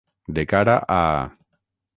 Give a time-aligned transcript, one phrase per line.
[0.39, 1.01] De cara a.